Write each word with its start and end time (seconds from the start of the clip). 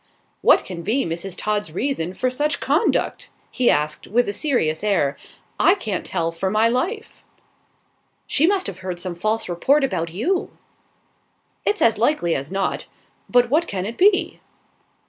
"What 0.41 0.65
can 0.65 0.81
be 0.81 1.05
Mrs. 1.05 1.35
Todd's 1.37 1.71
reason 1.71 2.15
for 2.15 2.31
such 2.31 2.59
conduct?" 2.59 3.29
he 3.51 3.69
asked, 3.69 4.07
with 4.07 4.27
a 4.27 4.33
serious 4.33 4.83
air. 4.83 5.15
"I 5.59 5.75
can't 5.75 6.03
tell, 6.03 6.31
for 6.31 6.49
my 6.49 6.67
life." 6.67 7.23
"She 8.25 8.47
must 8.47 8.65
have 8.65 8.79
heard 8.79 8.99
some 8.99 9.13
false 9.13 9.47
report 9.47 9.83
about 9.83 10.09
you." 10.09 10.57
"It's 11.65 11.83
as 11.83 11.99
likely 11.99 12.33
as 12.33 12.51
not; 12.51 12.87
but 13.29 13.51
what 13.51 13.67
can 13.67 13.85
it 13.85 13.95
be?" 13.99 14.41